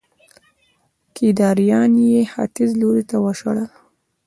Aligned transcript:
کيداريان 1.15 1.93
يې 2.11 2.21
ختيځ 2.33 2.71
لوري 2.81 3.03
ته 3.09 3.17
وشړل 3.25 3.59